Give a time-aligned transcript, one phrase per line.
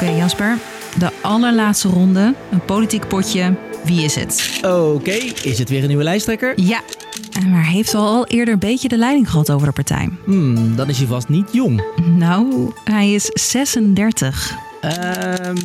[0.00, 0.58] Oké, Jasper.
[0.98, 2.34] De allerlaatste ronde.
[2.50, 3.54] Een politiek potje.
[3.84, 4.60] Wie is het?
[4.64, 5.10] Oké,
[5.42, 6.60] is het weer een nieuwe lijsttrekker?
[6.60, 6.80] Ja,
[7.50, 10.08] maar heeft wel al eerder een beetje de leiding gehad over de partij.
[10.24, 11.82] Hmm, dan is hij vast niet jong.
[12.16, 14.54] Nou, hij is 36.
[14.80, 15.56] Ehm,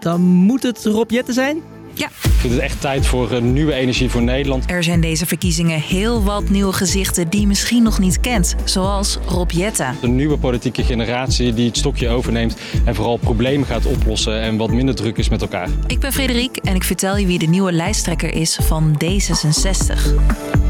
[0.00, 1.62] dan moet het Rob Jetten zijn?
[1.98, 4.64] Ja, Ik vind het echt tijd voor een nieuwe energie voor Nederland.
[4.70, 8.54] er zijn deze verkiezingen heel wat nieuwe gezichten die je misschien nog niet kent.
[8.64, 9.96] Zoals Rob Jetten.
[10.02, 14.70] Een nieuwe politieke generatie die het stokje overneemt en vooral problemen gaat oplossen en wat
[14.70, 15.68] minder druk is met elkaar.
[15.86, 19.98] Ik ben Frederik en ik vertel je wie de nieuwe lijsttrekker is van D66.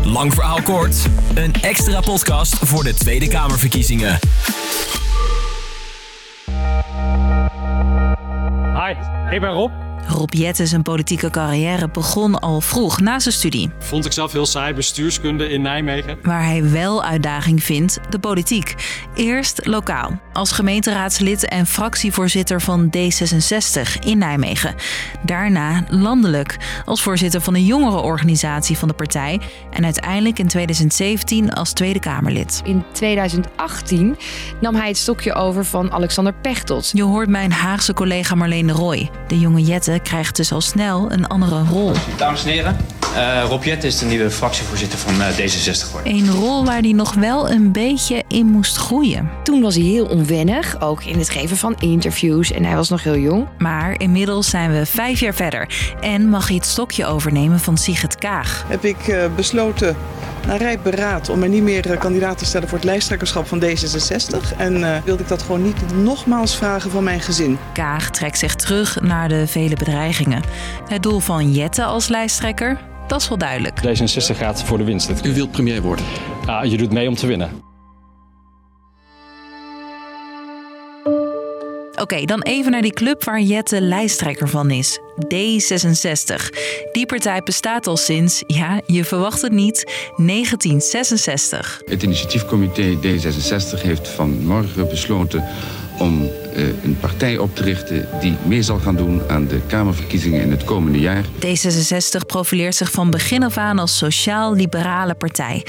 [0.04, 0.96] Lang verhaal kort.
[1.34, 4.18] Een extra podcast voor de Tweede Kamerverkiezingen.
[8.74, 8.94] Hi,
[9.34, 9.87] ik ben Rob.
[10.06, 13.70] Rob Jetten zijn politieke carrière begon al vroeg na zijn studie.
[13.78, 16.18] Vond ik zelf heel saai bestuurskunde in Nijmegen.
[16.22, 18.74] Waar hij wel uitdaging vindt, de politiek.
[19.14, 24.74] Eerst lokaal, als gemeenteraadslid en fractievoorzitter van D66 in Nijmegen.
[25.24, 29.40] Daarna landelijk, als voorzitter van een jongerenorganisatie van de partij.
[29.70, 32.60] En uiteindelijk in 2017 als Tweede Kamerlid.
[32.64, 34.16] In 2018
[34.60, 36.90] nam hij het stokje over van Alexander Pechtold.
[36.92, 39.10] Je hoort mijn Haagse collega Marleen de Roy.
[39.26, 41.92] De jonge Jette krijgt dus al snel een andere rol.
[42.16, 42.76] Dames en heren,
[43.14, 46.12] eh Rob Jette is de nieuwe fractievoorzitter van eh, D66 geworden.
[46.12, 49.30] Een rol waar hij nog wel een beetje in moest groeien.
[49.42, 53.02] Toen was hij heel onwennig, ook in het geven van interviews en hij was nog
[53.02, 53.46] heel jong.
[53.58, 58.16] Maar inmiddels zijn we vijf jaar verder en mag hij het stokje overnemen van Sigrid
[58.16, 58.64] Kaag.
[58.68, 59.96] heb ik eh, besloten
[60.48, 63.62] na rijp beraad om mij niet meer eh, kandidaat te stellen voor het lijsttrekkerschap van
[63.62, 64.56] D66.
[64.56, 67.58] En eh, wilde ik dat gewoon niet nogmaals vragen van mijn gezin.
[67.72, 70.42] Kaag trekt zich terug naar de vele bedreigingen.
[70.88, 73.80] Het doel van Jette als lijsttrekker, dat is wel duidelijk.
[73.86, 75.10] D66 gaat voor de winst.
[75.24, 76.04] U wilt premier worden.
[76.46, 77.67] Ja, je doet mee om te winnen.
[82.00, 84.98] Oké, dan even naar die club waar Jette lijsttrekker van is.
[85.34, 86.50] D66.
[86.92, 89.84] Die partij bestaat al sinds, ja, je verwacht het niet,
[90.16, 91.82] 1966.
[91.84, 95.44] Het initiatiefcomité D66 heeft vanmorgen besloten
[95.98, 96.30] om
[96.82, 100.64] een partij op te richten die mee zal gaan doen aan de Kamerverkiezingen in het
[100.64, 101.24] komende jaar.
[101.24, 105.66] D66 profileert zich van begin af aan als sociaal-liberale partij.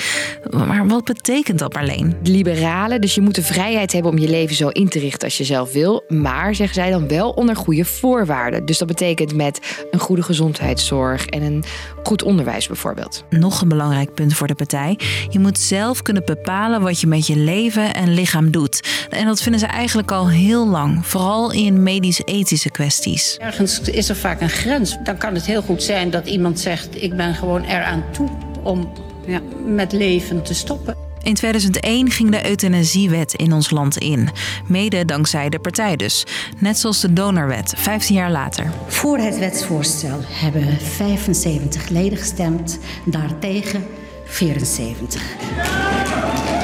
[0.51, 2.17] Maar wat betekent dat, Marleen?
[2.23, 5.37] Liberalen, dus je moet de vrijheid hebben om je leven zo in te richten als
[5.37, 6.03] je zelf wil.
[6.07, 8.65] Maar, zeggen zij dan wel, onder goede voorwaarden.
[8.65, 11.63] Dus dat betekent met een goede gezondheidszorg en een
[12.03, 13.23] goed onderwijs bijvoorbeeld.
[13.29, 14.99] Nog een belangrijk punt voor de partij.
[15.29, 19.07] Je moet zelf kunnen bepalen wat je met je leven en lichaam doet.
[19.09, 23.37] En dat vinden ze eigenlijk al heel lang, vooral in medisch-ethische kwesties.
[23.37, 24.97] Ergens is er vaak een grens.
[25.03, 28.29] Dan kan het heel goed zijn dat iemand zegt: Ik ben gewoon eraan toe
[28.63, 28.91] om
[29.25, 30.95] ja, met leven te stoppen.
[31.21, 34.29] In 2001 ging de euthanasiewet in ons land in.
[34.67, 36.25] Mede dankzij de partij dus.
[36.57, 38.71] Net zoals de donorwet, 15 jaar later.
[38.87, 43.85] Voor het wetsvoorstel hebben 75 leden gestemd, daartegen
[44.25, 45.21] 74.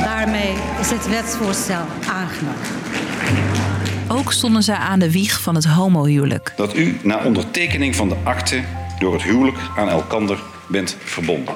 [0.03, 3.74] Daarmee is het wetsvoorstel aangenomen.
[4.15, 6.53] Ook stonden ze aan de wieg van het homohuwelijk.
[6.55, 8.63] dat u na ondertekening van de akte
[8.99, 11.53] door het huwelijk aan elkander bent verbonden.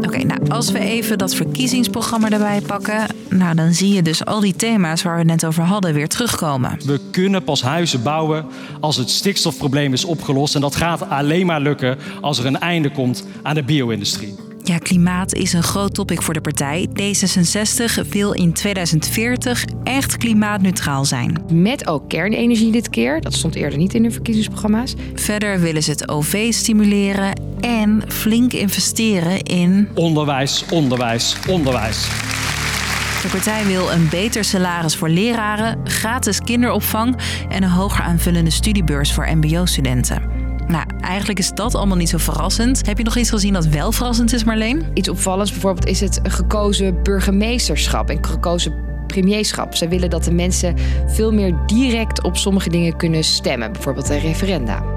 [0.00, 3.06] Oké, nou, als we even dat verkiezingsprogramma erbij pakken...
[3.28, 6.08] nou, dan zie je dus al die thema's waar we het net over hadden weer
[6.08, 6.80] terugkomen.
[6.84, 8.46] We kunnen pas huizen bouwen
[8.80, 10.54] als het stikstofprobleem is opgelost.
[10.54, 14.45] En dat gaat alleen maar lukken als er een einde komt aan de bio-industrie.
[14.66, 16.88] Ja, klimaat is een groot topic voor de partij.
[16.88, 21.44] D66 wil in 2040 echt klimaatneutraal zijn.
[21.52, 23.20] Met ook kernenergie dit keer.
[23.20, 24.94] Dat stond eerder niet in hun verkiezingsprogramma's.
[25.14, 29.88] Verder willen ze het OV stimuleren en flink investeren in...
[29.94, 32.08] Onderwijs, onderwijs, onderwijs.
[33.22, 37.16] De partij wil een beter salaris voor leraren, gratis kinderopvang
[37.48, 40.35] en een hoger aanvullende studiebeurs voor mbo-studenten.
[40.66, 42.86] Nou, eigenlijk is dat allemaal niet zo verrassend.
[42.86, 44.86] Heb je nog iets gezien dat wel verrassend is, Marleen?
[44.94, 48.74] Iets opvallends bijvoorbeeld is het gekozen burgemeesterschap en gekozen
[49.06, 49.74] premierschap.
[49.74, 50.74] Zij willen dat de mensen
[51.06, 54.95] veel meer direct op sommige dingen kunnen stemmen, bijvoorbeeld een referenda.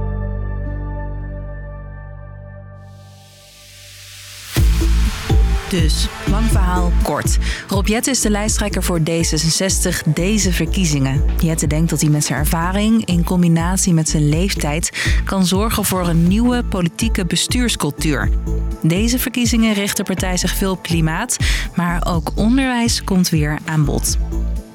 [5.69, 7.37] Dus, lang verhaal kort.
[7.67, 11.23] Rob Jette is de lijsttrekker voor D66 deze verkiezingen.
[11.39, 14.91] Jette denkt dat hij met zijn ervaring in combinatie met zijn leeftijd
[15.25, 18.29] kan zorgen voor een nieuwe politieke bestuurscultuur.
[18.81, 21.37] Deze verkiezingen richt de partij zich veel op klimaat,
[21.75, 24.17] maar ook onderwijs komt weer aan bod.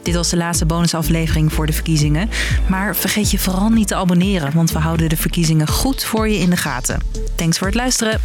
[0.02, 2.31] Dit was de laatste bonusaflevering voor de verkiezingen.
[2.69, 6.38] Maar vergeet je vooral niet te abonneren, want we houden de verkiezingen goed voor je
[6.38, 7.00] in de gaten.
[7.37, 8.20] Thanks voor het luisteren.